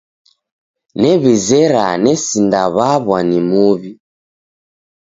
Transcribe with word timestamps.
New'izera 0.99 1.85
nesindaw'aw'a 2.03 3.19
ni 3.29 3.39
muw'i. 3.49 3.91